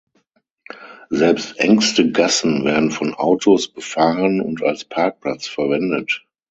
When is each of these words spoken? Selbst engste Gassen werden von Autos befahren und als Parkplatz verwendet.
Selbst 1.11 1.59
engste 1.59 2.11
Gassen 2.11 2.65
werden 2.65 2.89
von 2.89 3.13
Autos 3.13 3.67
befahren 3.71 4.41
und 4.41 4.63
als 4.63 4.83
Parkplatz 4.83 5.45
verwendet. 5.47 6.25